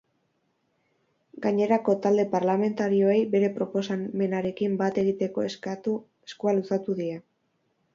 Gainerako 1.43 1.95
talde 2.07 2.25
parlamentarioei 2.33 3.19
bere 3.37 3.53
proposamenarekin 3.61 4.83
bat 4.85 5.01
egiteko 5.07 5.49
eskua 5.53 6.61
luzatu 6.61 7.03
die. 7.05 7.25